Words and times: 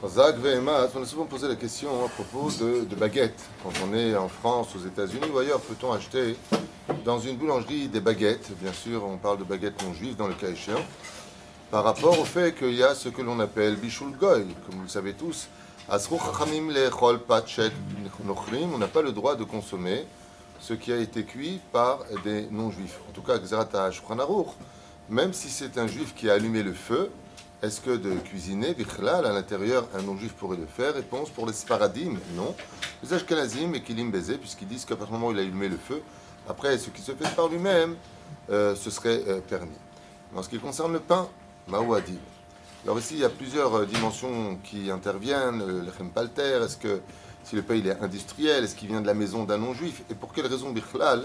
Chazak 0.00 0.36
Vehemat, 0.38 0.90
on 0.94 1.02
a 1.02 1.06
souvent 1.06 1.24
posé 1.24 1.48
la 1.48 1.56
question 1.56 2.04
à 2.04 2.08
propos 2.08 2.52
de, 2.52 2.94
baguettes. 2.94 3.40
Quand 3.64 3.72
on 3.84 3.92
est 3.92 4.14
en 4.14 4.28
France, 4.28 4.68
aux 4.76 4.86
États-Unis 4.86 5.26
ou 5.34 5.38
ailleurs, 5.38 5.60
peut-on 5.60 5.92
acheter 5.92 6.36
dans 7.04 7.18
une 7.18 7.36
boulangerie 7.36 7.88
des 7.88 7.98
baguettes? 7.98 8.52
Bien 8.60 8.72
sûr, 8.72 9.04
on 9.04 9.16
parle 9.16 9.38
de 9.38 9.44
baguettes 9.44 9.82
non 9.82 9.92
juives 9.92 10.14
dans 10.14 10.28
le 10.28 10.34
cas 10.34 10.50
échéant. 10.50 10.84
Par 11.72 11.82
rapport 11.82 12.16
au 12.16 12.24
fait 12.24 12.54
qu'il 12.56 12.74
y 12.74 12.84
a 12.84 12.94
ce 12.94 13.08
que 13.08 13.22
l'on 13.22 13.40
appelle 13.40 13.74
Bishul 13.74 14.12
Goy, 14.16 14.46
comme 14.66 14.76
vous 14.76 14.82
le 14.82 14.88
savez 14.88 15.14
tous, 15.14 15.48
on 15.90 15.98
n'a 18.78 18.86
pas 18.86 19.02
le 19.02 19.10
droit 19.10 19.34
de 19.34 19.42
consommer 19.42 20.06
ce 20.60 20.74
qui 20.74 20.92
a 20.92 20.96
été 20.98 21.24
cuit 21.24 21.58
par 21.72 22.04
des 22.22 22.46
non-juifs. 22.52 23.00
En 23.08 23.12
tout 23.12 23.22
cas, 23.22 23.40
même 25.10 25.32
si 25.32 25.48
c'est 25.48 25.76
un 25.76 25.88
juif 25.88 26.14
qui 26.14 26.30
a 26.30 26.34
allumé 26.34 26.62
le 26.62 26.72
feu, 26.72 27.10
est-ce 27.60 27.80
que 27.80 27.90
de 27.90 28.14
cuisiner, 28.14 28.72
bichlal, 28.72 29.26
à 29.26 29.32
l'intérieur, 29.32 29.88
un 29.92 30.02
non-juif 30.02 30.32
pourrait 30.34 30.58
le 30.58 30.66
faire? 30.66 30.94
Réponse 30.94 31.28
pour 31.30 31.44
les 31.44 31.52
sparadim, 31.52 32.14
non. 32.36 32.54
Les 33.02 33.12
ashkenazim 33.12 33.74
et 33.74 33.82
kilim 33.82 34.12
baiser, 34.12 34.38
puisqu'ils 34.38 34.68
disent 34.68 34.84
qu'à 34.84 34.94
partir 34.94 35.16
du 35.16 35.20
moment 35.20 35.32
où 35.32 35.32
il 35.32 35.38
a 35.40 35.42
allumé 35.42 35.68
le 35.68 35.76
feu, 35.76 36.00
après, 36.48 36.78
ce 36.78 36.90
qui 36.90 37.02
se 37.02 37.10
fait 37.12 37.34
par 37.34 37.48
lui-même, 37.48 37.96
euh, 38.50 38.76
ce 38.76 38.90
serait 38.90 39.24
euh, 39.26 39.40
permis. 39.40 39.76
En 40.36 40.42
ce 40.44 40.48
qui 40.48 40.60
concerne 40.60 40.92
le 40.92 41.00
pain, 41.00 41.28
Maouadi. 41.66 42.16
Alors 42.84 42.96
ici, 43.00 43.14
il 43.14 43.20
y 43.20 43.24
a 43.24 43.28
plusieurs 43.28 43.74
euh, 43.74 43.86
dimensions 43.86 44.56
qui 44.62 44.88
interviennent. 44.92 45.66
Le 45.66 45.80
lechem 45.80 46.10
palter, 46.10 46.60
est-ce 46.64 46.76
que 46.76 47.00
si 47.42 47.56
le 47.56 47.62
pain 47.62 47.74
il 47.74 47.88
est 47.88 48.00
industriel, 48.00 48.62
est-ce 48.62 48.76
qu'il 48.76 48.88
vient 48.88 49.00
de 49.00 49.06
la 49.06 49.14
maison 49.14 49.42
d'un 49.42 49.58
non-juif 49.58 50.02
Et 50.12 50.14
pour 50.14 50.32
quelle 50.32 50.46
raison, 50.46 50.70
bichlal, 50.70 51.24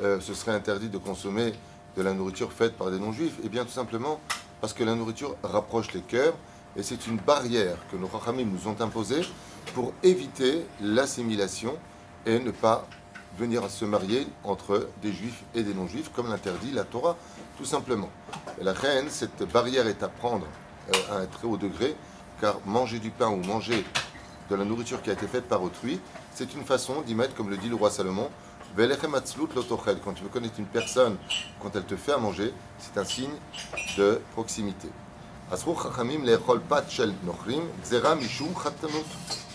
ce 0.00 0.34
serait 0.34 0.52
interdit 0.52 0.88
de 0.88 0.98
consommer 0.98 1.52
de 1.96 2.02
la 2.02 2.12
nourriture 2.12 2.52
faite 2.52 2.76
par 2.76 2.90
des 2.90 2.98
non-juifs 2.98 3.34
Eh 3.42 3.48
bien, 3.48 3.64
tout 3.64 3.72
simplement 3.72 4.20
parce 4.60 4.72
que 4.72 4.84
la 4.84 4.94
nourriture 4.94 5.36
rapproche 5.42 5.92
les 5.92 6.00
cœurs 6.00 6.34
et 6.76 6.82
c'est 6.82 7.06
une 7.06 7.16
barrière 7.16 7.76
que 7.90 7.96
nos 7.96 8.06
rachamim 8.06 8.44
nous 8.44 8.68
ont 8.68 8.80
imposée 8.80 9.22
pour 9.74 9.92
éviter 10.02 10.66
l'assimilation 10.80 11.76
et 12.26 12.38
ne 12.38 12.50
pas 12.50 12.86
venir 13.38 13.68
se 13.70 13.84
marier 13.84 14.26
entre 14.44 14.88
des 15.02 15.12
juifs 15.12 15.42
et 15.54 15.62
des 15.62 15.74
non-juifs, 15.74 16.10
comme 16.14 16.28
l'interdit 16.28 16.72
la 16.72 16.84
Torah, 16.84 17.16
tout 17.58 17.64
simplement. 17.64 18.10
Et 18.60 18.64
la 18.64 18.72
reine, 18.72 19.06
cette 19.10 19.42
barrière 19.52 19.86
est 19.86 20.02
à 20.02 20.08
prendre 20.08 20.46
euh, 20.94 21.14
à 21.14 21.18
un 21.20 21.26
très 21.26 21.46
haut 21.46 21.56
degré, 21.56 21.94
car 22.40 22.56
manger 22.64 22.98
du 22.98 23.10
pain 23.10 23.28
ou 23.28 23.36
manger 23.36 23.84
de 24.50 24.54
la 24.54 24.64
nourriture 24.64 25.02
qui 25.02 25.10
a 25.10 25.12
été 25.12 25.26
faite 25.26 25.48
par 25.48 25.62
autrui, 25.62 26.00
c'est 26.34 26.54
une 26.54 26.64
façon 26.64 27.02
d'y 27.02 27.14
mettre, 27.14 27.34
comme 27.34 27.50
le 27.50 27.56
dit 27.56 27.68
le 27.68 27.74
roi 27.74 27.90
Salomon. 27.90 28.30
Quand 28.74 30.12
tu 30.14 30.22
veux 30.22 30.28
connaître 30.28 30.58
une 30.58 30.66
personne, 30.66 31.16
quand 31.62 31.74
elle 31.74 31.84
te 31.84 31.96
fait 31.96 32.12
à 32.12 32.18
manger, 32.18 32.52
c'est 32.78 32.98
un 32.98 33.04
signe 33.04 33.30
de 33.96 34.20
proximité. 34.32 34.88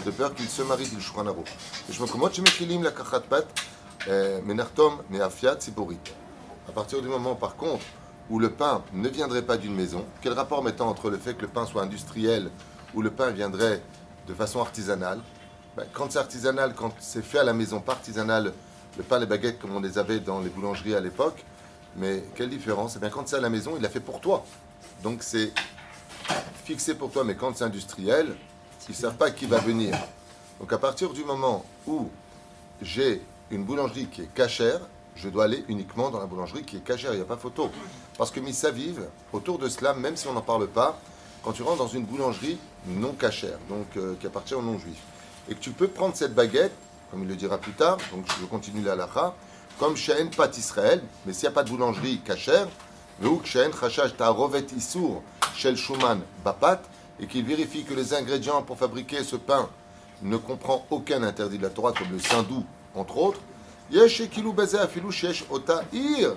De 0.05 0.11
peur 0.11 0.33
qu'ils 0.33 0.49
se 0.49 0.61
marient, 0.63 0.89
je 1.89 2.01
me 2.01 2.07
commande 2.07 2.33
chez 2.33 2.41
Mechilim 2.41 2.83
la 2.83 2.91
kachatpat, 2.91 3.45
euh, 4.07 4.41
menartom, 4.43 5.03
meafiat, 5.09 5.55
tzipori. 5.55 5.97
À 6.67 6.71
partir 6.71 7.01
du 7.01 7.07
moment, 7.07 7.35
par 7.35 7.55
contre, 7.55 7.83
où 8.29 8.39
le 8.39 8.49
pain 8.49 8.83
ne 8.93 9.09
viendrait 9.09 9.41
pas 9.41 9.57
d'une 9.57 9.75
maison, 9.75 10.05
quel 10.21 10.33
rapport 10.33 10.63
mettant 10.63 10.87
entre 10.87 11.09
le 11.09 11.17
fait 11.17 11.33
que 11.33 11.41
le 11.41 11.47
pain 11.49 11.65
soit 11.65 11.83
industriel 11.83 12.49
ou 12.93 13.01
le 13.01 13.11
pain 13.11 13.29
viendrait 13.31 13.81
de 14.27 14.33
façon 14.33 14.61
artisanale? 14.61 15.19
Ben, 15.75 15.85
quand 15.93 16.11
c'est 16.11 16.19
artisanal, 16.19 16.73
quand 16.73 16.93
c'est 16.99 17.23
fait 17.23 17.39
à 17.39 17.43
la 17.43 17.53
maison, 17.53 17.81
pas 17.81 17.93
artisanal, 17.93 18.53
le 18.97 19.03
pain, 19.03 19.19
les 19.19 19.25
baguettes 19.25 19.59
comme 19.59 19.75
on 19.75 19.79
les 19.79 19.97
avait 19.97 20.19
dans 20.19 20.41
les 20.41 20.49
boulangeries 20.49 20.95
à 20.95 20.99
l'époque, 20.99 21.43
mais 21.95 22.23
quelle 22.35 22.49
différence? 22.49 22.95
Eh 22.95 22.99
bien, 22.99 23.09
quand 23.09 23.27
c'est 23.27 23.35
à 23.35 23.41
la 23.41 23.49
maison, 23.49 23.73
il 23.75 23.81
l'a 23.81 23.89
fait 23.89 23.99
pour 23.99 24.19
toi. 24.19 24.45
Donc 25.03 25.23
c'est 25.23 25.51
fixé 26.63 26.95
pour 26.95 27.11
toi, 27.11 27.23
mais 27.23 27.35
quand 27.35 27.55
c'est 27.57 27.63
industriel, 27.63 28.35
ils 28.87 28.91
ne 28.91 28.95
savent 28.95 29.15
pas 29.15 29.31
qui 29.31 29.45
va 29.45 29.59
venir. 29.59 29.97
Donc 30.59 30.71
à 30.73 30.77
partir 30.77 31.11
du 31.13 31.23
moment 31.23 31.65
où 31.87 32.09
j'ai 32.81 33.21
une 33.49 33.63
boulangerie 33.63 34.07
qui 34.07 34.21
est 34.21 34.33
cachère, 34.33 34.79
je 35.15 35.27
dois 35.29 35.45
aller 35.45 35.65
uniquement 35.67 36.09
dans 36.09 36.19
la 36.19 36.25
boulangerie 36.25 36.63
qui 36.63 36.77
est 36.77 36.81
cachère, 36.81 37.13
il 37.13 37.17
n'y 37.17 37.21
a 37.21 37.25
pas 37.25 37.37
photo. 37.37 37.69
Parce 38.17 38.31
que 38.31 38.39
Missa 38.39 38.71
vive, 38.71 39.05
autour 39.33 39.59
de 39.59 39.67
cela, 39.69 39.93
même 39.93 40.15
si 40.15 40.27
on 40.27 40.33
n'en 40.33 40.41
parle 40.41 40.67
pas, 40.67 40.99
quand 41.43 41.51
tu 41.51 41.63
rentres 41.63 41.79
dans 41.79 41.87
une 41.87 42.05
boulangerie 42.05 42.57
non 42.87 43.13
cachère, 43.13 43.57
donc 43.67 43.87
euh, 43.97 44.15
qui 44.19 44.27
appartient 44.27 44.53
aux 44.53 44.61
non-juifs, 44.61 45.01
et 45.49 45.55
que 45.55 45.59
tu 45.59 45.71
peux 45.71 45.87
prendre 45.87 46.15
cette 46.15 46.33
baguette, 46.33 46.73
comme 47.11 47.23
il 47.23 47.27
le 47.27 47.35
dira 47.35 47.57
plus 47.57 47.73
tard, 47.73 47.97
donc 48.11 48.25
je 48.39 48.45
continue 48.45 48.81
la 48.81 48.95
lacha, 48.95 49.35
comme 49.77 49.97
She'en 49.97 50.27
Pat 50.35 50.57
Israël, 50.57 51.03
mais 51.25 51.33
s'il 51.33 51.43
n'y 51.43 51.49
a 51.49 51.51
pas 51.51 51.63
de 51.63 51.69
boulangerie 51.69 52.21
cachère, 52.21 52.67
ou 53.21 53.41
She'en 53.43 53.71
Chashash 53.77 54.15
Ta'arovet 54.15 54.65
Issour 54.75 55.21
Shel 55.53 55.75
Shuman 55.75 56.21
Bapat, 56.43 56.81
et 57.19 57.27
qu'il 57.27 57.45
vérifie 57.45 57.83
que 57.83 57.93
les 57.93 58.13
ingrédients 58.13 58.61
pour 58.63 58.77
fabriquer 58.77 59.23
ce 59.23 59.35
pain 59.35 59.69
ne 60.23 60.37
comprend 60.37 60.85
aucun 60.89 61.21
interdit 61.23 61.57
de 61.57 61.63
la 61.63 61.69
Torah, 61.69 61.91
comme 61.91 62.11
le 62.11 62.19
saindoux, 62.19 62.63
entre 62.95 63.17
autres, 63.17 63.39
Yesh 63.91 64.21
Ekilu 64.21 64.53
Bezeh 64.53 64.79
Afilu 64.79 65.11
Shesh 65.11 65.43
Ota 65.49 65.83
Ir 65.91 66.35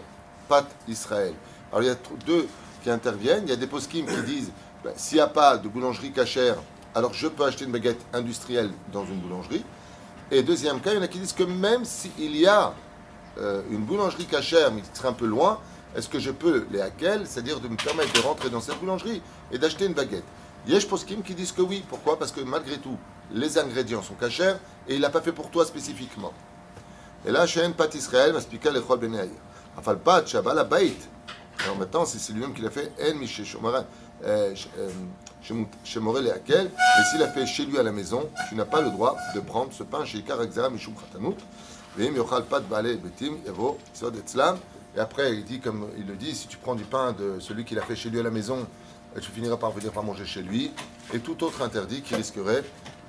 Pat 0.49 0.67
Israël. 0.89 1.35
Alors 1.71 1.83
il 1.83 1.87
y 1.87 1.91
a 1.91 1.97
deux 2.27 2.49
qui 2.83 2.91
interviennent, 2.91 3.45
il 3.45 3.51
y 3.51 3.53
a 3.53 3.57
des 3.57 3.67
poskim 3.67 4.07
qui 4.07 4.23
disent, 4.23 4.51
ben, 4.83 4.93
s'il 4.97 5.17
n'y 5.17 5.23
a 5.23 5.29
pas 5.29 5.57
de 5.57 5.69
boulangerie 5.69 6.13
cachère, 6.13 6.57
alors 6.95 7.15
je 7.15 7.29
peux 7.29 7.45
acheter 7.45 7.65
une 7.65 7.73
baguette 7.73 8.05
industrielle 8.13 8.71
dans 8.93 9.05
une 9.05 9.19
boulangerie. 9.21 9.65
Et 10.31 10.43
deuxième 10.43 10.81
cas, 10.81 10.93
il 10.93 10.97
y 10.97 10.99
en 10.99 11.03
a 11.03 11.09
qui 11.09 11.19
disent 11.19 11.33
que 11.33 11.45
même 11.45 11.85
s'il 11.85 12.37
y 12.37 12.47
a 12.47 12.75
euh, 13.39 13.63
une 13.71 13.85
boulangerie 13.85 14.27
cachère, 14.27 14.73
mais 14.73 14.81
qui 14.81 14.89
serait 14.95 15.09
un 15.09 15.13
peu 15.13 15.27
loin, 15.27 15.61
est-ce 15.95 16.09
que 16.09 16.19
je 16.19 16.31
peux 16.31 16.67
les 16.71 16.81
hacker, 16.81 17.21
c'est-à-dire 17.25 17.61
de 17.61 17.69
me 17.69 17.77
permettre 17.77 18.13
de 18.13 18.21
rentrer 18.21 18.51
dans 18.51 18.61
cette 18.61 18.79
boulangerie 18.81 19.23
et 19.53 19.59
d'acheter 19.59 19.87
une 19.87 19.93
baguette? 19.93 20.25
Yesh 20.67 20.89
Poskim 20.89 21.23
qui 21.23 21.35
disent 21.35 21.53
que 21.53 21.63
oui. 21.63 21.85
Pourquoi? 21.89 22.19
Parce 22.19 22.33
que 22.33 22.41
malgré 22.41 22.79
tout, 22.79 22.97
les 23.33 23.59
ingrédients 23.59 24.03
sont 24.03 24.15
cachers 24.15 24.55
et 24.89 24.95
il 24.95 25.01
l'a 25.01 25.11
pas 25.11 25.21
fait 25.21 25.33
pour 25.33 25.51
toi 25.51 25.65
spécifiquement. 25.65 26.33
Et 27.27 27.31
là, 27.31 27.47
Shein 27.47 27.73
Pat 27.73 27.95
Israël 27.95 28.33
m'expliquait 28.33 28.73
les 28.73 28.81
Chol 28.81 28.99
Benaïr. 28.99 29.31
Afal 29.79 29.99
Pat 29.99 30.27
Shabbat 30.27 30.55
la 30.55 30.65
Bait. 30.65 30.97
Alors 31.65 31.77
maintenant, 31.77 32.05
c'est 32.05 32.33
lui-même 32.33 32.55
qui 32.55 32.63
l'a 32.63 32.71
fait, 32.71 32.93
En 33.01 33.15
Mishe 33.17 33.45
Shomara. 33.45 33.85
Euh, 34.25 34.55
sh- 34.55 34.69
euh, 34.79 34.91
Shemut- 35.43 35.69
Shemore 35.85 36.21
le 36.21 36.33
Hakel. 36.33 36.67
Et 36.67 37.05
s'il 37.11 37.21
l'a 37.21 37.29
fait 37.29 37.47
chez 37.47 37.67
lui 37.67 37.79
à 37.79 37.83
la 37.83 37.93
maison, 37.93 38.29
tu 38.49 38.55
n'as 38.55 38.65
pas 38.65 38.81
le 38.81 38.91
droit 38.91 39.17
de 39.35 39.41
prendre 39.41 39.73
ce 39.73 39.83
pain 39.83 40.05
chez 40.05 40.19
Ikar 40.19 40.43
Exera 40.43 40.71
Mishum 40.71 40.95
Etzlam. 44.19 44.59
Et 44.97 45.01
après, 45.01 45.35
il 45.35 45.45
dit, 45.45 45.61
comme 45.61 45.89
il 45.99 46.07
le 46.07 46.15
dit, 46.15 46.35
si 46.35 46.47
tu 46.47 46.57
prends 46.57 46.75
du 46.75 46.85
pain 46.85 47.13
de 47.13 47.39
celui 47.41 47.65
qui 47.65 47.75
l'a 47.75 47.83
fait 47.83 47.97
chez 47.97 48.11
lui 48.11 48.21
à 48.21 48.23
la 48.23 48.31
maison, 48.31 48.67
euh, 49.17 49.21
tu 49.21 49.31
finiras 49.31 49.57
par 49.57 49.71
venir 49.73 49.93
par 49.93 50.03
manger 50.05 50.25
chez 50.25 50.43
lui. 50.43 50.71
Et 51.13 51.19
tout 51.19 51.43
autre 51.45 51.63
interdit 51.63 52.01
qui 52.03 52.15
risquerait 52.15 52.63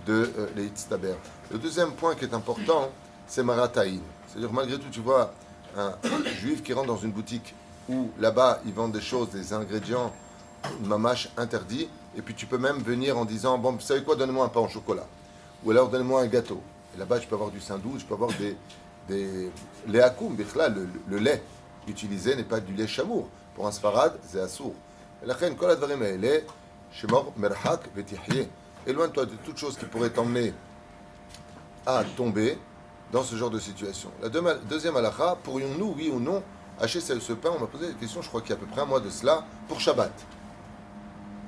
de 0.08 0.32
euh, 0.38 0.48
les 0.56 0.66
Hitztaber. 0.66 1.14
Le 1.52 1.58
deuxième 1.58 1.92
point 1.92 2.16
qui 2.16 2.26
est 2.26 2.34
important, 2.34 2.90
c'est 3.28 3.44
Marataïn. 3.44 4.02
C'est-à-dire, 4.28 4.52
malgré 4.52 4.78
tout, 4.78 4.90
tu 4.92 5.00
vois 5.00 5.34
un 5.78 5.94
juif 6.40 6.64
qui 6.64 6.74
rentre 6.74 6.88
dans 6.88 6.98
une 6.98 7.12
boutique 7.12 7.54
où 7.90 8.10
là-bas, 8.20 8.62
ils 8.66 8.74
vendent 8.74 8.94
des 8.94 9.02
choses, 9.02 9.30
des 9.30 9.54
ingrédients 9.54 10.12
mamache 10.84 11.30
interdits, 11.38 11.88
et 12.18 12.22
puis 12.22 12.34
tu 12.34 12.46
peux 12.46 12.58
même 12.58 12.80
venir 12.80 13.18
en 13.18 13.26
disant 13.26 13.58
Bon, 13.58 13.72
vous 13.74 13.80
savez 13.82 14.04
quoi, 14.04 14.16
donnez-moi 14.16 14.46
un 14.46 14.50
pain 14.50 14.62
au 14.62 14.68
chocolat. 14.68 15.06
Ou 15.64 15.72
alors 15.72 15.90
donnez-moi 15.90 16.22
un 16.22 16.28
gâteau. 16.28 16.62
Et 16.96 17.00
là-bas, 17.00 17.20
je 17.20 17.28
peux 17.28 17.36
avoir 17.36 17.52
du 17.52 17.60
saindoux, 17.60 17.96
je 18.00 18.06
peux 18.06 18.14
avoir 18.14 18.32
des. 18.34 18.56
des 19.10 19.52
lait 19.88 20.02
akoum, 20.02 20.36
bichla, 20.36 20.70
le, 20.70 20.88
le 21.08 21.18
lait 21.18 21.44
utilisé 21.88 22.36
n'est 22.36 22.44
pas 22.44 22.60
du 22.60 22.74
lait 22.74 22.88
chamour. 22.88 23.28
Pour 23.56 23.68
un 23.68 23.72
sfarad, 23.72 24.14
c'est 24.28 24.40
assour. 24.40 24.74
Éloigne-toi 28.88 29.26
de 29.26 29.36
toute 29.44 29.58
chose 29.58 29.78
qui 29.78 29.86
pourrait 29.86 30.10
t'emmener 30.10 30.54
à 31.86 32.04
tomber 32.18 32.58
dans 33.12 33.24
ce 33.24 33.36
genre 33.36 33.50
de 33.50 33.60
situation. 33.60 34.10
La 34.22 34.30
deuxi- 34.30 34.60
deuxième 34.70 34.96
halakha, 34.98 35.38
pourrions-nous, 35.44 35.94
oui 35.98 36.12
ou 36.14 36.20
non, 36.20 36.44
acheter 36.80 37.02
ce 37.02 37.20
ce 37.20 37.34
pain? 37.34 37.50
On 37.56 37.60
m'a 37.60 37.68
posé 37.68 37.88
la 37.88 37.94
question, 37.94 38.22
je 38.22 38.28
crois 38.28 38.42
qu'il 38.42 38.50
y 38.52 38.54
a 38.54 38.56
à 38.56 38.60
peu 38.60 38.66
près 38.66 38.82
un 38.82 38.86
mois 38.86 39.00
de 39.00 39.10
cela, 39.10 39.46
pour 39.68 39.80
Shabbat. 39.80 40.12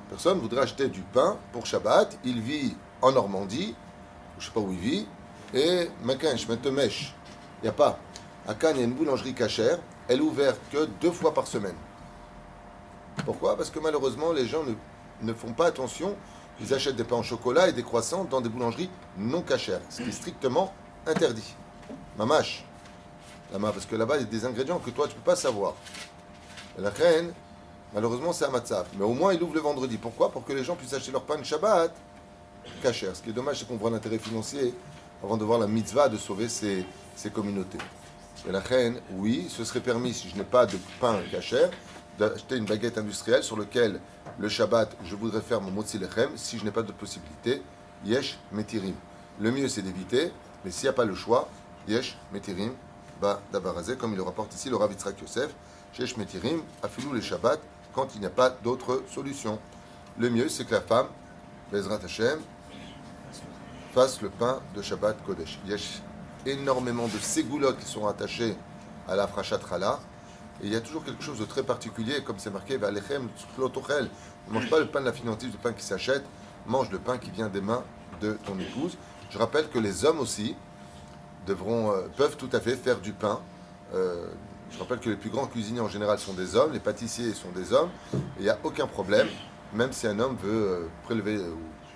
Personne 0.08 0.38
voudrait 0.38 0.62
acheter 0.62 0.88
du 0.88 1.02
pain 1.02 1.36
pour 1.52 1.66
Shabbat. 1.66 2.18
Il 2.24 2.40
vit 2.40 2.74
en 3.02 3.12
Normandie, 3.12 3.74
je 4.38 4.44
ne 4.44 4.48
sais 4.48 4.52
pas 4.52 4.60
où 4.60 4.72
il 4.72 4.78
vit, 4.78 5.06
et 5.54 5.88
Makench, 6.02 6.48
Metemesh, 6.48 7.14
il 7.60 7.64
n'y 7.64 7.68
a 7.68 7.72
pas. 7.72 7.98
À 8.46 8.54
Cannes, 8.54 8.76
il 8.76 8.80
y 8.80 8.82
a 8.82 8.86
une 8.86 8.94
boulangerie 8.94 9.34
cachère, 9.34 9.78
elle 10.08 10.18
est 10.18 10.22
ouverte 10.22 10.58
que 10.72 10.86
deux 11.00 11.12
fois 11.12 11.34
par 11.34 11.46
semaine. 11.46 11.76
Pourquoi? 13.24 13.56
Parce 13.56 13.70
que 13.70 13.78
malheureusement, 13.78 14.32
les 14.32 14.46
gens 14.46 14.62
ne, 15.22 15.32
font 15.34 15.52
pas 15.52 15.66
attention. 15.66 16.16
Ils 16.60 16.72
achètent 16.74 16.96
des 16.96 17.04
pains 17.04 17.16
au 17.16 17.22
chocolat 17.22 17.68
et 17.68 17.72
des 17.72 17.82
croissants 17.82 18.24
dans 18.24 18.40
des 18.40 18.48
boulangeries 18.48 18.90
non 19.16 19.42
cachères, 19.42 19.80
ce 19.90 20.02
qui 20.02 20.08
est 20.08 20.12
strictement 20.12 20.72
interdit. 21.06 21.54
Mamache. 22.16 22.64
Parce 23.52 23.86
que 23.86 23.96
là-bas, 23.96 24.16
il 24.16 24.20
y 24.20 24.24
a 24.24 24.26
des 24.26 24.44
ingrédients 24.44 24.78
que 24.78 24.90
toi, 24.90 25.06
tu 25.06 25.14
ne 25.14 25.18
peux 25.18 25.24
pas 25.24 25.36
savoir. 25.36 25.74
La 26.78 26.90
reine, 26.90 27.32
malheureusement, 27.94 28.32
c'est 28.32 28.44
un 28.44 28.50
matzaf. 28.50 28.86
Mais 28.98 29.04
au 29.04 29.14
moins, 29.14 29.32
il 29.32 29.42
ouvre 29.42 29.54
le 29.54 29.60
vendredi. 29.60 29.96
Pourquoi 29.96 30.30
Pour 30.30 30.44
que 30.44 30.52
les 30.52 30.64
gens 30.64 30.76
puissent 30.76 30.94
acheter 30.94 31.12
leur 31.12 31.22
pain 31.22 31.36
de 31.36 31.44
Shabbat 31.44 31.92
cachère. 32.82 33.14
Ce 33.16 33.22
qui 33.22 33.30
est 33.30 33.32
dommage, 33.32 33.58
c'est 33.58 33.68
qu'on 33.68 33.76
voit 33.76 33.90
l'intérêt 33.90 34.18
financier 34.18 34.74
avant 35.22 35.36
de 35.36 35.44
voir 35.44 35.58
la 35.58 35.66
mitzvah 35.66 36.08
de 36.08 36.16
sauver 36.16 36.48
ces, 36.48 36.84
communautés. 37.32 37.78
Et 38.48 38.52
la 38.52 38.60
reine, 38.60 39.00
oui, 39.16 39.46
ce 39.50 39.64
serait 39.64 39.80
permis 39.80 40.14
si 40.14 40.28
je 40.28 40.36
n'ai 40.36 40.44
pas 40.44 40.66
de 40.66 40.78
pain 41.00 41.18
cachère 41.30 41.70
d'acheter 42.18 42.56
une 42.56 42.64
baguette 42.64 42.98
industrielle 42.98 43.42
sur 43.42 43.56
laquelle 43.56 44.00
le 44.38 44.48
Shabbat, 44.48 44.96
je 45.04 45.14
voudrais 45.16 45.40
faire 45.40 45.60
mon 45.60 45.70
motzi 45.70 45.98
lechem, 45.98 46.30
si 46.36 46.58
je 46.58 46.64
n'ai 46.64 46.70
pas 46.70 46.82
de 46.82 46.92
possibilité, 46.92 47.62
yesh 48.04 48.38
metirim. 48.52 48.94
Le 49.40 49.50
mieux 49.50 49.68
c'est 49.68 49.82
d'éviter, 49.82 50.32
mais 50.64 50.70
s'il 50.70 50.84
n'y 50.84 50.90
a 50.90 50.92
pas 50.92 51.04
le 51.04 51.14
choix, 51.14 51.48
yesh 51.86 52.16
metirim, 52.32 52.72
ba 53.20 53.40
dabarazé, 53.52 53.96
comme 53.96 54.12
il 54.12 54.16
le 54.16 54.22
rapporte 54.22 54.54
ici 54.54 54.68
le 54.68 54.76
Rav 54.76 54.90
Yitzhak 54.90 55.20
Yosef, 55.20 55.50
yesh 55.98 56.16
metirim, 56.16 56.62
afilou 56.82 57.12
les 57.12 57.22
Shabbat, 57.22 57.60
quand 57.98 58.14
il 58.14 58.20
n'y 58.20 58.26
a 58.26 58.30
pas 58.30 58.50
d'autre 58.50 59.02
solution. 59.12 59.58
Le 60.18 60.30
mieux 60.30 60.48
c'est 60.48 60.64
que 60.64 60.72
la 60.72 60.80
femme, 60.80 61.08
Bezrat 61.72 61.98
Hashem, 62.04 62.38
fasse 63.92 64.22
le 64.22 64.30
pain 64.30 64.60
de 64.76 64.82
Shabbat 64.82 65.16
Kodesh. 65.26 65.58
Il 65.64 65.72
y 65.72 65.74
a 65.74 65.78
énormément 66.46 67.08
de 67.08 67.18
ségoulottes 67.18 67.80
qui 67.80 67.88
sont 67.88 68.06
attachées 68.06 68.56
à 69.08 69.16
la 69.16 69.26
frachat 69.26 69.58
challah. 69.68 69.98
Et 70.62 70.66
il 70.66 70.72
y 70.72 70.76
a 70.76 70.80
toujours 70.80 71.04
quelque 71.04 71.24
chose 71.24 71.40
de 71.40 71.44
très 71.44 71.64
particulier, 71.64 72.22
comme 72.22 72.36
c'est 72.38 72.50
marqué, 72.52 72.78
ne 72.78 74.52
mange 74.52 74.70
pas 74.70 74.78
le 74.78 74.86
pain 74.86 75.00
de 75.00 75.06
la 75.06 75.12
finantise, 75.12 75.50
le 75.50 75.58
pain 75.58 75.72
qui 75.72 75.84
s'achète, 75.84 76.24
mange 76.66 76.90
le 76.90 77.00
pain 77.00 77.18
qui 77.18 77.30
vient 77.30 77.48
des 77.48 77.60
mains 77.60 77.82
de 78.20 78.38
ton 78.46 78.56
épouse. 78.60 78.96
Je 79.30 79.38
rappelle 79.38 79.68
que 79.70 79.78
les 79.80 80.04
hommes 80.04 80.20
aussi 80.20 80.54
devront, 81.48 81.90
euh, 81.90 82.06
peuvent 82.16 82.36
tout 82.36 82.50
à 82.52 82.60
fait 82.60 82.76
faire 82.76 83.00
du 83.00 83.12
pain. 83.12 83.40
Euh, 83.92 84.28
je 84.70 84.78
rappelle 84.78 84.98
que 84.98 85.10
les 85.10 85.16
plus 85.16 85.30
grands 85.30 85.46
cuisiniers 85.46 85.80
en 85.80 85.88
général 85.88 86.18
sont 86.18 86.34
des 86.34 86.56
hommes, 86.56 86.72
les 86.72 86.80
pâtissiers 86.80 87.32
sont 87.34 87.50
des 87.50 87.72
hommes. 87.72 87.90
Il 88.38 88.44
n'y 88.44 88.50
a 88.50 88.58
aucun 88.64 88.86
problème, 88.86 89.28
même 89.74 89.92
si 89.92 90.06
un 90.06 90.18
homme 90.18 90.36
veut 90.42 90.68
euh, 90.68 90.88
prélever 91.04 91.38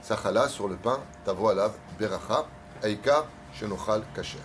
Sachala 0.03 0.49
sur 0.49 0.69
le 0.69 0.77
pain, 0.77 1.01
tavo 1.25 1.49
alav 1.49 1.73
beracha, 1.99 2.47
aika 2.83 3.27
shenochal 3.55 4.03
kasher. 4.15 4.39